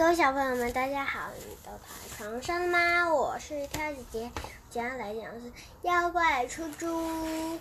[0.00, 1.28] 各位小朋友们，大家好！
[1.40, 3.12] 你都躺在床上了吗？
[3.12, 4.30] 我是跳姐姐，
[4.70, 7.58] 今天来讲的是妖怪出租，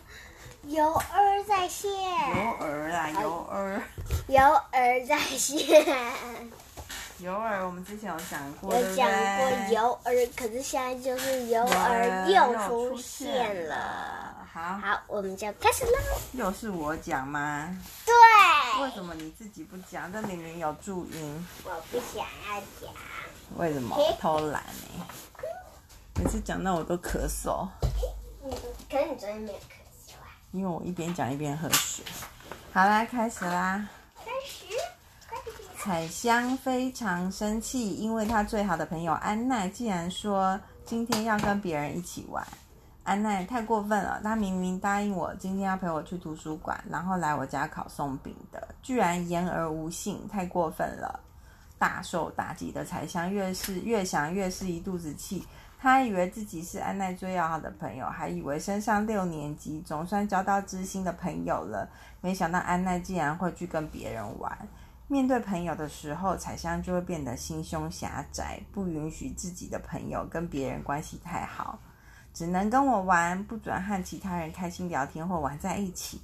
[0.63, 1.91] 游儿在线。
[1.91, 3.81] 游儿啊，游儿。
[4.27, 4.41] 游
[4.71, 5.85] 儿在线。
[7.17, 14.33] 游儿，我们之前有讲 过，我讲过游儿，可是现在就是游儿又出现了。
[14.53, 15.91] 好，好，我们就开始喽。
[16.31, 17.77] 又是我讲吗？
[18.05, 18.13] 对。
[18.81, 20.11] 为什么你自己不讲？
[20.11, 21.47] 这里面有注音。
[21.65, 22.93] 我不想要讲。
[23.57, 23.97] 为什么？
[24.19, 25.05] 偷懒呢？
[26.15, 27.67] 每次讲到我都咳嗽。
[28.43, 28.51] 嗯，
[28.89, 29.61] 可是你昨天没有咳
[30.07, 30.31] 嗽啊。
[30.51, 32.05] 因为我一边讲一边喝水。
[32.71, 33.89] 好啦，开始啦。
[34.15, 34.65] 开始。
[35.77, 42.45] 彩香非常生气，因为她最好的朋友安娜竟然说今天要跟别人一起玩。
[43.09, 51.19] 安奈太过分了，他明明答应我今天要陪我去图书馆，然后来我家烤松饼的，居然言而无信，太过分了！
[51.79, 55.43] 大受打击的彩香越是越想越是一肚子气，
[55.79, 61.89] 他以为自己是安奈最要好的朋友，还以为升上六年级总算交到知心的朋友了，
[62.21, 64.55] 没想到安奈竟然会去跟别人玩。
[65.07, 71.79] 面对朋友的时候，彩香就会变得心胸狭窄，不允许自己的朋友跟别人关系太好。
[72.39, 76.21] 只能跟我玩，不准和其他人开心聊天或玩在一起。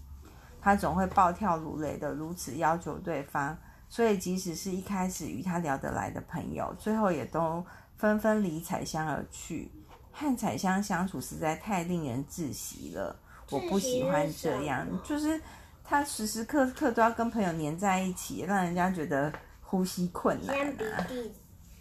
[0.62, 3.58] 他总会暴跳如雷的如此要求对方，
[3.90, 7.62] 所以即使是一开始与他聊得来的朋友，最后也都
[7.98, 9.70] 纷纷离彩香而去。
[10.14, 13.14] 和彩香相处实在太令人窒息了，
[13.52, 15.42] 我不喜欢这样，就是
[15.84, 19.30] 他时时刻刻都要跟朋友黏在一起，让人家觉得
[19.62, 21.08] 呼吸困难啊，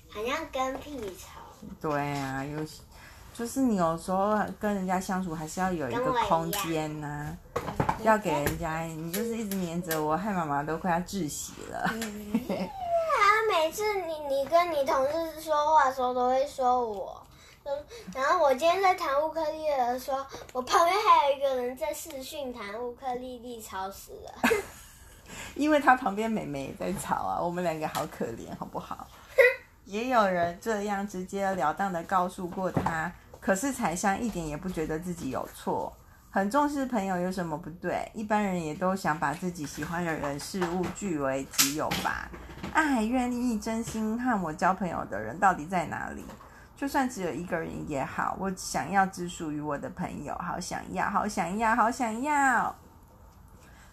[0.09, 1.69] 好像跟屁虫。
[1.81, 2.59] 对啊，有。
[3.35, 8.83] 就是你有时候跟人家相处，还是要有一个空间呐、啊，要给人家。
[8.83, 11.91] 你就是一直黏着我，害妈妈都快要窒息了。
[13.51, 17.21] 每次你你跟你同事说话的时候，都会说我。
[18.15, 24.51] 然后我今天在谈乌克丽丽的时候，我旁边还有一个人在视讯谈乌克丽丽，吵死了。
[25.55, 29.07] 因为他旁边妹妹也在吵啊，我们两个好可怜，好不好？
[29.85, 33.11] 也有人这样直截了当的告诉过他。
[33.45, 35.93] 可是彩香一点也不觉得自己有错，
[36.31, 38.11] 很重视朋友有什么不对？
[38.15, 42.31] 一般人也都想把自己喜欢的人事物据为己有吧？
[42.73, 46.25] 爱愿意真心和我交朋友的人到底在哪里？
[46.75, 52.75] 就算只有一个人也好，我想要只属于我的朋友，好想要，好想要，好想要。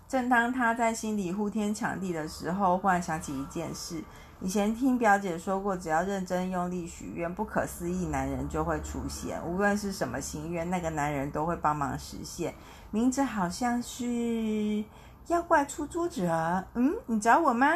[0.07, 4.01] 正当他在心里呼天抢地的时候，忽然想起一件事。
[4.43, 9.39] 以前听表姐说过，只要认真用力许愿，不可思议男人就会出现。
[9.45, 12.51] 无论是什么心愿，那个男人都会帮忙实现。
[12.89, 14.83] 名字好像是
[15.27, 16.25] 妖怪出租者。
[16.73, 17.67] 嗯，你找我吗？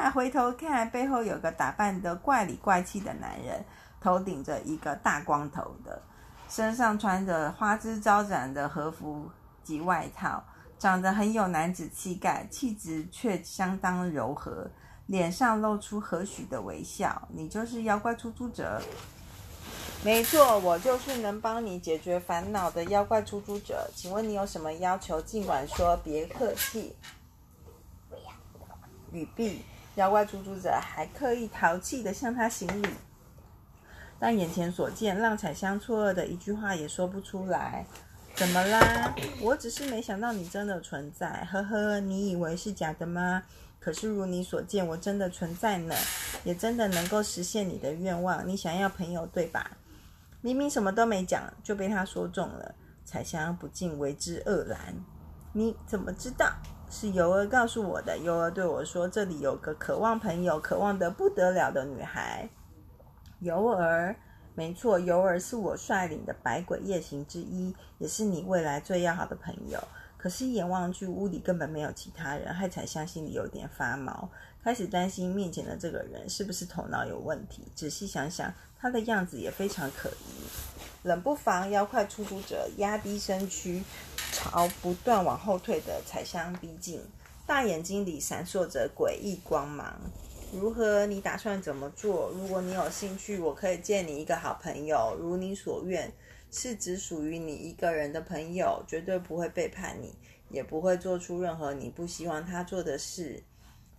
[0.00, 0.10] 啊！
[0.10, 3.64] 回头看，背后有个打扮得怪里怪气的男人，
[4.00, 6.02] 头顶着一个大光头的，
[6.48, 9.30] 身上穿着花枝招展的和服
[9.62, 10.42] 及外套，
[10.80, 14.68] 长得很有男子气概，气质却相当柔和。
[15.06, 18.80] 脸上露出和煦的微笑，你就是妖怪出租者。
[20.04, 23.88] 没错，我就是能帮你解决烦恼的妖怪出租者。
[23.94, 25.20] 请问你有什么要求？
[25.22, 26.94] 尽管说，别客气。
[28.08, 28.22] 不要。
[29.12, 29.62] 语毕，
[29.94, 32.88] 妖怪出租者还刻意淘气地向他行礼，
[34.18, 37.86] 但眼前所见浪彩香错愕的一句话也说不出来。
[38.34, 39.14] 怎么啦？
[39.40, 41.48] 我只是没想到你真的存在。
[41.50, 43.42] 呵呵，你以为是假的吗？
[43.78, 45.94] 可是如你所见，我真的存在呢，
[46.44, 48.46] 也真的能够实现你的愿望。
[48.48, 49.76] 你想要朋友，对吧？
[50.40, 52.74] 明明什么都没讲，就被他说中了。
[53.04, 54.78] 彩香不禁为之愕然。
[55.52, 56.52] 你怎么知道？
[56.88, 58.18] 是尤儿告诉我的。
[58.18, 62.48] 尤儿对我说，这里有个渴望朋友、渴望得不得了的女孩。
[63.40, 64.16] 尤儿，
[64.54, 69.78] 没错，尤儿是我率领的百鬼夜行之一，也是你未来最要好的朋友。
[70.18, 74.28] 可是，一眼望去，屋里根本没有其他人，害彩香心里有点发毛，
[74.64, 77.62] 开始担心面前的这个人是不是头脑有问题。
[77.74, 81.04] 仔细想想，他的样子也非常可疑。
[81.04, 83.84] 冷不防，妖怪出租者压低身躯，
[84.32, 87.00] 朝不断往后退的彩香逼近，
[87.46, 89.94] 大眼睛里闪烁着诡异光芒。
[90.52, 91.06] 如何？
[91.06, 92.30] 你打算怎么做？
[92.34, 96.10] 如果你有兴趣，我可以借你一个好朋友，如你所愿。
[96.50, 100.14] 是只属于你一个人的朋友，绝对不会背叛你，
[100.48, 103.42] 也不会做出任何你不希望他做的事。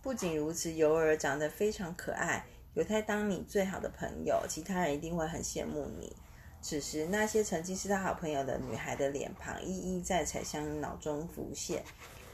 [0.02, 6.16] 不仅如此，尤儿长得非常可爱，有他当你最好的朋友，其他人一定会很羡慕你。
[6.60, 11.84] 此时，那些曾经是他好朋友的女孩的脸庞一一在彩香脑中浮现。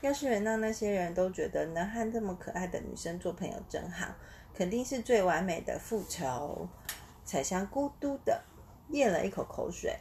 [0.01, 4.15] 要是能让那些人都觉得能和这么可爱的女生做朋友真好，
[4.55, 6.69] 肯定是最完美的复仇。
[7.25, 8.43] 彩香咕嘟的
[8.91, 9.99] 咽了一口口水。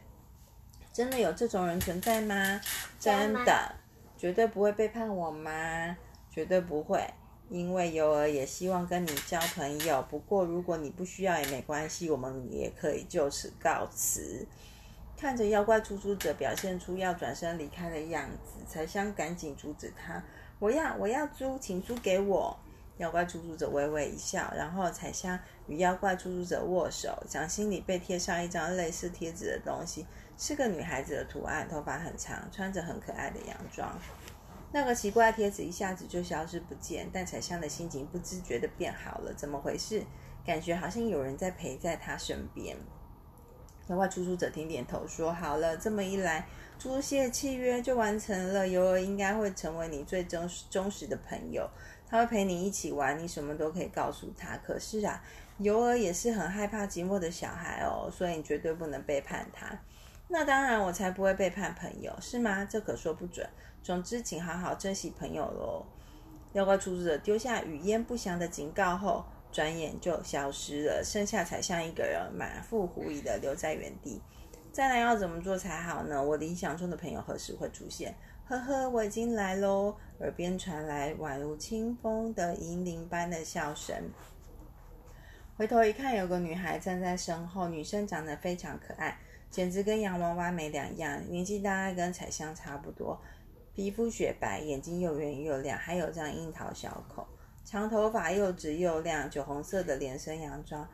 [0.91, 2.61] 真的有这种人存在吗？
[2.99, 3.75] 真的，
[4.17, 5.97] 绝对不会背叛我吗？
[6.29, 7.03] 绝对不会，
[7.49, 10.05] 因为尤儿也希望跟你交朋友。
[10.09, 14.47] 不过如果你不需要也没关系，我们也可以就此告辞。
[15.17, 20.21] 看着妖怪出租者表现出要转身离开的样子，彩香赶紧阻止他
[20.59, 22.55] ：“我要，我要租，请租给我。”
[22.97, 30.05] 妖怪出租者微微一笑，然后彩香与妖怪出租者握手，掌心里被贴上一张类似贴纸的东西，
[30.37, 33.97] 是个女孩子的图案，头发很长，穿着很可爱的洋装。
[34.71, 39.33] 那个奇怪贴纸一下子就消失不见，但彩香的心情不自觉地变好了。
[39.33, 40.03] 怎么回事？
[40.45, 42.75] 感觉好像有人在陪在她身边。
[43.87, 46.47] 妖怪出租者点点头说：“好了，这么一来，
[46.79, 48.67] 租借契约就完成了。
[48.67, 51.69] 尤儿应该会成为你最忠忠实的朋友。”
[52.13, 54.55] 他会陪你一起玩，你什么都可以告诉他。
[54.57, 55.19] 可是啊，
[55.57, 59.75] 尤儿也是很害怕寂寞的小孩哦，所以你绝对不能背叛他。
[60.27, 62.63] 那当然，我才不会背叛朋友，是吗？
[62.65, 63.49] 这可说不准。
[63.81, 65.87] 总之，请好好珍惜朋友喽。
[66.53, 74.21] 妖怪出租者丢下语焉不详的警告后，转眼就消失了，剩下彩香一个人满腹狐疑的留在原地。
[74.71, 76.21] 再来要怎么做才好呢？
[76.23, 78.15] 我理想中的朋友何时会出现？
[78.45, 79.95] 呵呵，我已经来喽！
[80.19, 83.95] 耳边传来宛如清风的银铃般的笑声。
[85.57, 87.69] 回头一看，有个女孩站在身后。
[87.69, 89.17] 女生长得非常可爱，
[89.49, 91.21] 简直跟洋娃娃没两样。
[91.29, 93.19] 年纪大概跟彩香差不多，
[93.73, 97.25] 皮肤雪白，眼睛又圆又亮，还有张樱桃小口。
[97.63, 100.85] 长头发又直又亮，酒红色的连身洋装，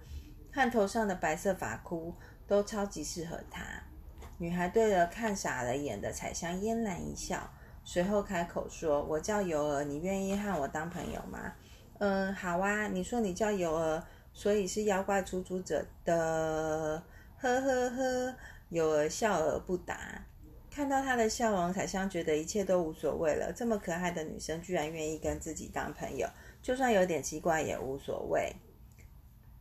[0.52, 2.14] 看头上的白色发箍
[2.48, 3.64] 都超级适合她。
[4.40, 7.52] 女孩对着看傻了眼的彩香嫣然一笑，
[7.84, 11.54] 随后开口说：“我叫尤儿，你愿意和我当朋友吗
[12.00, 12.88] ？”“嗯，好啊。
[12.90, 14.02] ”“你说你叫尤儿，
[14.34, 17.04] 所以是妖怪出租者的。
[17.38, 18.36] ”“呵呵呵。”
[18.70, 20.26] 尤儿笑而不答。
[20.72, 23.52] 看到她的笑容，彩香觉得一切都无所谓了。
[23.54, 26.26] 这么可爱的女生居然愿意跟自己当朋友，
[26.62, 28.56] 就算有点奇怪也无所谓，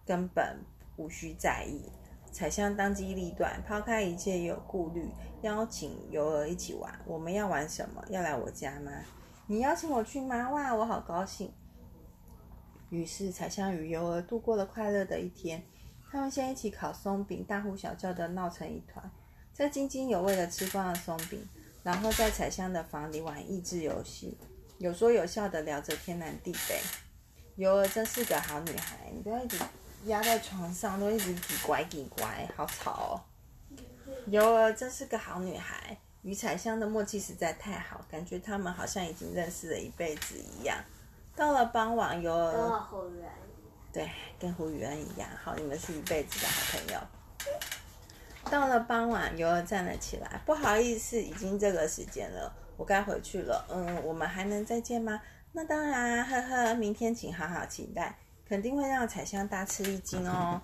[0.06, 0.60] 根本
[0.96, 1.90] 无需在意。
[2.32, 5.08] 彩香当机立断，抛开一切有顾虑，
[5.42, 6.92] 邀请尤儿一起玩。
[7.06, 8.04] 我们要玩什么？
[8.08, 8.92] 要来我家吗？
[9.46, 10.50] 你邀请我去吗？
[10.50, 11.52] 哇，我好高兴！
[12.90, 15.62] 于是彩香与尤儿度过了快乐的一天。
[16.10, 19.10] 他们先一起烤松饼，大呼小叫的闹成一团，
[19.52, 21.46] 再津津有味的吃光了松饼，
[21.82, 24.38] 然后在彩香的房里玩益智游戏，
[24.78, 26.80] 有说有笑的聊着天南地北。
[27.56, 29.58] 尤儿真是个好女孩，你不要一直。
[30.06, 33.20] 压在床上都一直挤拐挤拐，好吵哦！
[34.26, 40.78] 尤儿真是个好女孩，与彩香的默契实在太好，感觉他们好像已经认识了一辈子一样。
[41.34, 42.84] 到了傍晚，尤儿
[43.92, 47.00] 对，跟胡宇安一样，好，你们是一辈子的好朋友。
[48.50, 53.66] 到了傍晚，尤儿站了起来，不好意思，已经这个时间了，我该回去了。
[53.68, 55.20] 嗯，我们还能再见吗？
[55.52, 58.18] 那当然，呵呵，明天请好好期待。
[58.48, 60.62] 肯定会让彩香大吃一惊哦！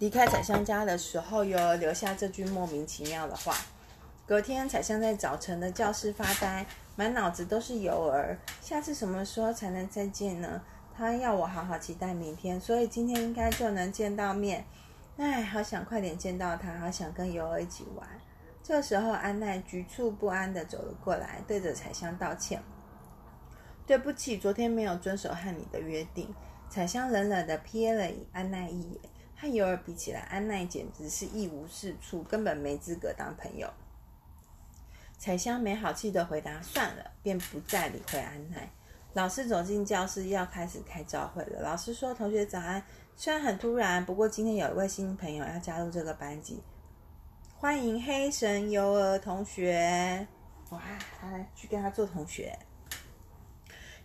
[0.00, 3.56] 离开彩香家的时候，尤儿留下这句莫名其妙的话。
[4.26, 8.36] 隔天，彩香在早晨的教室发呆，满脑子都是尤儿。
[8.60, 10.60] 下次什么时候才能再见呢？
[10.96, 14.66] 他要我好好期待明天，所以今天应该就能见到面。
[15.18, 18.08] 唉，好想快点见到他，好想跟尤儿一起玩。
[18.62, 22.60] 这时候，安奈局促不安地走了过来，对着彩香道歉。
[23.86, 26.34] 对不起，昨天没有遵守和你的约定。
[26.68, 29.00] 彩香冷冷地瞥了安奈一眼，
[29.36, 33.72] 和尤儿比起来，安奈简直是一无是处，根本没资格当朋友。
[35.16, 38.68] 彩香没好气的回答：“算了。”便不再理会安奈。
[39.14, 41.62] 老师走进教室，要开始开朝会了。
[41.62, 42.82] 老师说：“同学早安，
[43.14, 46.60] 虽然很突然，不过今天有一位新朋友要加入这个班级，
[47.56, 50.26] 欢迎黑神尤儿同学。”
[50.70, 50.82] 哇，
[51.22, 52.58] 来去跟他做同学。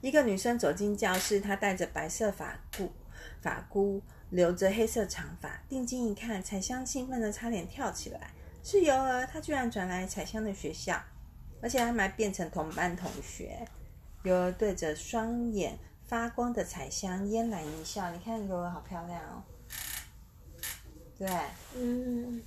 [0.02, 2.92] 一个女生走进教室，她戴着白色发箍，
[3.42, 5.62] 发箍留着黑色长发。
[5.70, 8.32] 定睛一看，彩香兴奋得差点跳起来。
[8.64, 11.00] 是尤儿，她居然转来彩香的学校，
[11.62, 13.68] 而且还还变成同班同学。
[14.24, 18.12] 尤儿对着双眼发光的彩香嫣然一笑。
[18.12, 19.44] 你看尤儿好漂亮哦。
[21.18, 21.30] 对，
[21.76, 22.42] 嗯，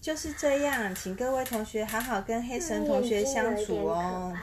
[0.00, 4.36] 就是这样，请各位同学好好跟黑神同学相处哦。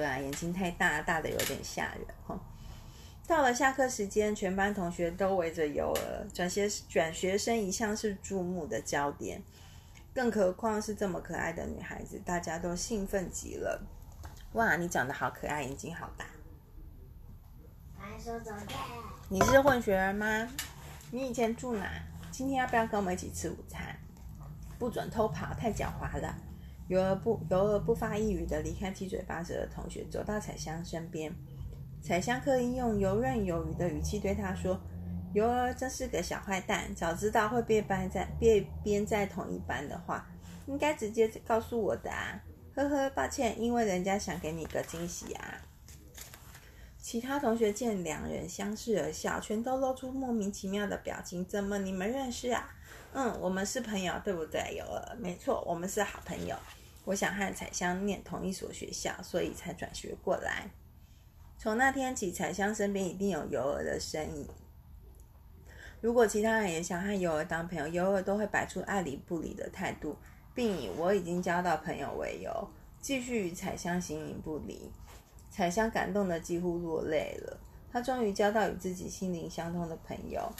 [0.00, 2.40] 对啊，眼睛太大，大的有点吓人哈。
[3.26, 9.42] 到了下课时间，全班同学都围着尤儿，转学转学生一向是注目的焦点，
[10.14, 13.82] 更何况是这么可爱的女孩子，大家都兴奋极了。
[14.54, 16.24] 哇，你长得好可爱，眼睛好大。
[19.28, 20.48] 你是混血儿吗？
[21.10, 21.86] 你以前住哪？
[22.30, 23.94] 今天要不要跟我们一起吃午餐？
[24.78, 26.34] 不准偷跑，太狡猾了。
[26.90, 31.32] 尤儿不尤儿不发一语的离开七嘴八舌的同学，走到彩香身边。
[32.02, 34.76] 彩香刻意用游刃有余的语气对他说
[35.32, 40.28] ：“尤儿真是个小坏蛋，早知道会被班在被编在同一班的话，
[40.66, 42.42] 应该直接告诉我的啊。”
[42.74, 45.62] 呵呵，抱歉，因为人家想给你个惊喜啊。
[46.98, 51.44] 其他同学见两人相视而笑，全都露出莫名其妙的表情。
[51.44, 52.68] 怎么你们认识啊？
[53.12, 54.74] 嗯，我们是朋友，对不对？
[54.76, 56.56] 尤儿，没错，我们是好朋友。
[57.04, 60.70] 我想和彩香念同一所学校，所以才转学过来。
[61.58, 64.48] 从那天起，彩香身边一定有尤儿的身影。
[66.00, 70.16] 如果其他人也想和尤儿当朋友，尤儿都会摆出爱理不理的态度，
[70.54, 74.90] 并以我已经交到朋友为由，继续与彩香形影不离。
[75.50, 77.58] 彩香感动得几乎落泪了，
[77.92, 80.50] 她终于交到与自己心灵相通的朋友。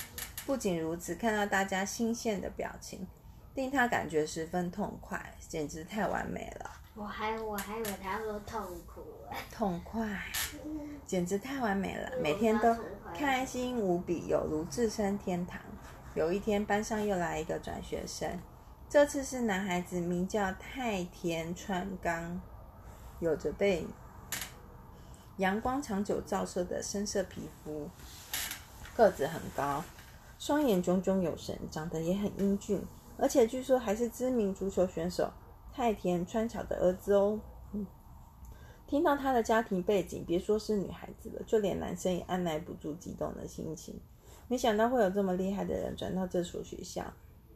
[0.45, 3.07] 不仅如此，看到大家新鲜的表情。
[3.55, 6.71] 令他感觉十分痛快，简直太完美了。
[6.95, 9.03] 我还我还以为他说痛苦。
[9.53, 10.25] 痛快，
[11.07, 12.77] 简直太完美了，每天都
[13.15, 15.61] 开心无比，有如置身天堂。
[16.15, 18.39] 有一天，班上又来一个转学生，
[18.89, 22.41] 这次是男孩子，名叫太田川刚，
[23.21, 23.87] 有着被
[25.37, 27.89] 阳光长久照射的深色皮肤，
[28.97, 29.85] 个子很高，
[30.39, 32.85] 双眼炯炯有神，长得也很英俊。
[33.21, 35.31] 而且据说还是知名足球选手
[35.73, 37.39] 太田川巧的儿子哦。
[37.73, 37.87] 嗯，
[38.87, 44.01] 听到他的家庭背景，别说是女孩子了，就连男生也按捺不住激动的心情。
[44.49, 47.05] 没想到会有这么厉害的人转到这所学校，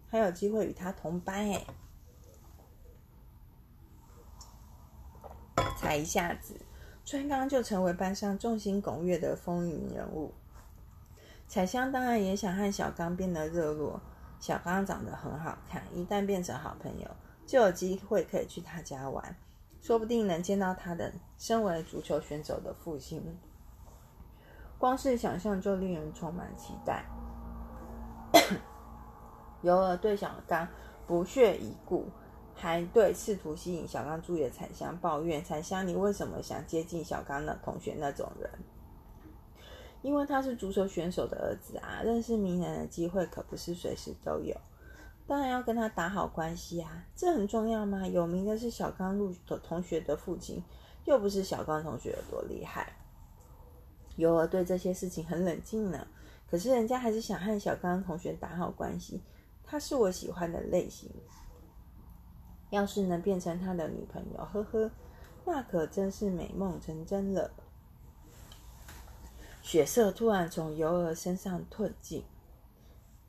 [0.09, 1.64] 还有机会与他同班哎！
[5.76, 6.54] 才一下子，
[7.04, 10.33] 川刚就成为班上众星拱月的风云人物。
[11.49, 14.00] 彩香当然也想和小刚变得热络。
[14.41, 17.09] 小刚长得很好看，一旦变成好朋友，
[17.47, 19.35] 就有机会可以去他家玩，
[19.81, 23.23] 说不定能见到他的身为足球选手的父亲。
[24.79, 27.05] 光是想象就令人充满期待。
[29.62, 30.69] 尤儿对小刚
[31.07, 32.07] 不屑一顾，
[32.55, 38.50] 还对试图吸引小刚注意的彩香抱怨：“彩香，你为什么想接近小刚的同学那种人？”
[40.05, 44.55] 因为他是足球选手的儿子啊，认识名人的机会可不是随时都有，
[45.27, 48.07] 当然要跟他打好关系啊，这很重要吗？
[48.07, 50.63] 有名的是小刚入同学的父亲，
[51.07, 52.93] 又不是小刚同学有多厉害。
[54.17, 56.07] 尤儿对这些事情很冷静呢，
[56.51, 59.23] 可是人家还是想和小刚同学打好关系，
[59.65, 61.11] 他是我喜欢的类型，
[62.69, 64.91] 要是能变成他的女朋友，呵呵，
[65.47, 67.51] 那可真是美梦成真了。
[69.64, 72.23] 血色突然从尤儿身上褪尽。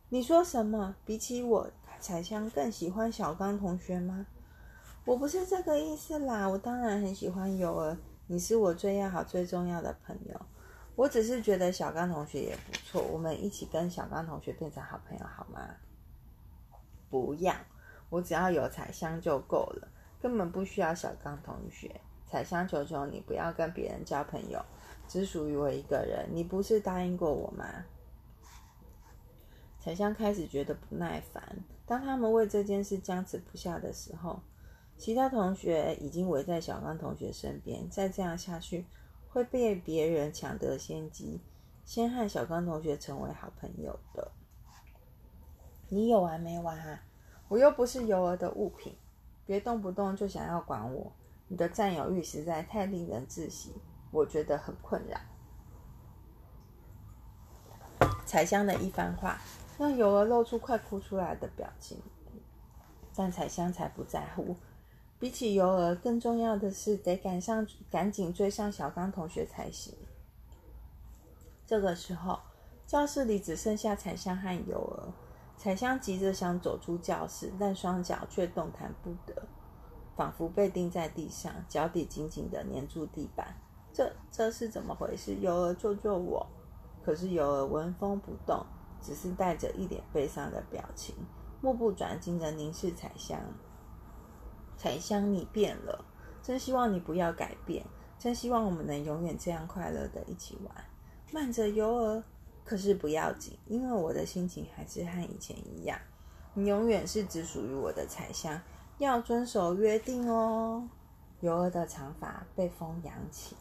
[0.10, 0.94] 你说什么？
[1.06, 4.28] 比起我，彩香更喜欢小刚同学吗？
[5.06, 10.42] 我不是这个意思啦，我当然很喜欢尤儿，你是我最要好、最重要的朋友。
[10.98, 15.62] 我只是觉得小刚同学也不错，我们一起跟小刚同学变成好朋友好吗？
[17.10, 17.56] 不要，
[18.10, 19.88] 我只要有彩香就够了，
[20.22, 22.02] 根本不需要小刚同学。
[22.36, 24.62] 彩香，求求你不要跟别人交朋友。
[25.08, 27.86] 只属于我一个人，你不是答应过我吗？
[29.80, 31.42] 彩香开始觉得不耐烦。
[31.86, 34.42] 当他们为这件事僵持不下的时候，
[34.98, 37.90] 其他同学已经围在小刚同学身边。
[37.90, 38.86] 再这样下去，
[39.30, 41.40] 会被别人抢得先机，
[41.86, 44.30] 先和小刚同学成为好朋友的。
[45.88, 47.02] 你有完没完啊？
[47.48, 48.98] 我又不是尤儿的物品，
[49.46, 51.14] 别动不动就想要管我。
[51.48, 53.74] 你的占有欲实在太令人窒息。
[54.12, 55.20] 我觉得很困扰。
[58.26, 59.40] 彩香的一番话
[59.78, 62.02] 让尤儿露出快哭出来的表情，
[63.14, 64.56] 但彩香才不在乎。
[65.20, 69.94] 比起尤儿，更重要的是得赶上，赶紧追上小刚同学才行。
[71.66, 72.40] 这个时候，
[72.86, 75.14] 教室里只剩下彩香和尤儿。
[75.58, 79.48] 彩香急着想走出教室，但双脚却动弹不得，
[80.16, 83.56] 仿佛被钉在地上，脚底紧紧地粘住地板。
[83.94, 85.36] 这这是怎么回事？
[85.36, 86.46] 尤儿救救我！
[87.04, 88.66] 可是尤儿纹风不动，
[89.02, 91.16] 只是带着一脸悲伤的表情，
[91.62, 93.40] 目不转睛地凝视彩香。
[94.78, 96.04] 彩香，你变了，
[96.42, 97.86] 真希望你不要改变，
[98.18, 100.86] 真希望我们能永远这样快乐地一起玩。
[101.32, 102.24] 慢着，尤儿，
[102.66, 105.98] 可是不要紧，因为我的心情还是和以前一样，
[106.54, 108.62] 你永远是只属于我的彩香，
[108.98, 110.88] 要遵守约定哦。
[111.42, 113.56] 尤儿的长发被风扬起。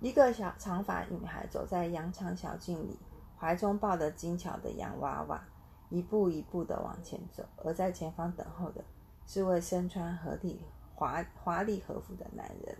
[0.00, 2.98] 一个小长发女孩走在羊肠小径里，
[3.38, 5.42] 怀中抱着精巧的洋娃娃，
[5.88, 7.42] 一步一步地往前走。
[7.64, 8.84] 而在前方等候的
[9.26, 10.60] 是位身穿合体
[10.94, 12.76] 华华丽和服的男人。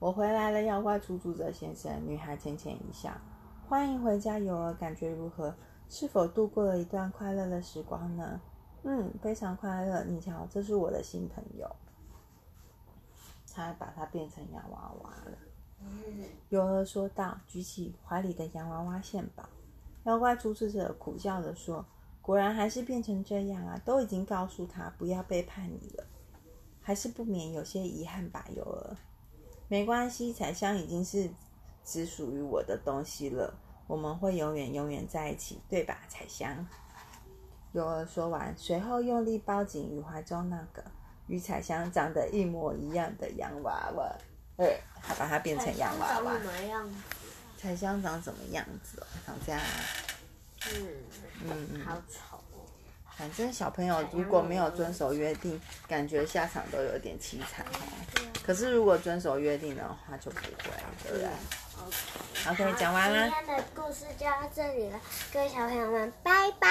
[0.00, 1.92] 我回来了，妖怪出租车先生。
[2.04, 3.12] 女孩浅浅一笑。
[3.68, 5.54] 欢迎回家，尤儿，感觉如何？
[5.88, 8.40] 是否度过了一段快乐的时光呢？
[8.84, 10.04] 嗯，非常快乐。
[10.04, 11.70] 你瞧，这是我的新朋友。
[13.54, 15.38] 他把它变成洋娃娃了。
[16.48, 19.48] 尤儿说道，举起怀里的洋娃娃献宝。
[20.04, 21.84] 妖怪出租车苦笑着说
[22.22, 23.80] ：“果然还是变成这样啊！
[23.84, 26.04] 都已经告诉他不要背叛你了，
[26.80, 28.96] 还是不免有些遗憾吧，尤儿。”
[29.68, 31.30] 没关系，彩香已经是
[31.84, 33.54] 只属于我的东西了。
[33.86, 36.66] 我们会永远永远在一起，对吧，彩香？
[37.72, 40.84] 尤儿说完，随后用力抱紧与怀中那个
[41.26, 44.12] 与彩香长得一模一样的洋娃娃，
[44.56, 44.66] 呃，
[45.00, 46.32] 还把它变成洋娃娃。
[46.32, 46.96] 彩香长什么样子？
[47.58, 49.06] 彩香长什么样子哦？
[49.26, 49.60] 长这样。
[50.68, 50.86] 嗯
[51.44, 52.38] 嗯嗯，好丑。
[53.16, 57.78] 反正小朋友如果没有遵守约定，感觉下场都有点凄惨哦。
[58.42, 60.52] 可是如果遵守约定的话，就不会，
[61.04, 61.28] 对不对
[62.48, 63.28] ？OK，讲完了。
[63.28, 65.00] 今天的故事就到这里了，
[65.32, 66.68] 各位小朋友们，拜拜。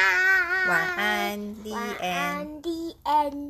[0.68, 1.56] 晚安。
[1.72, 3.50] 晚安，The end。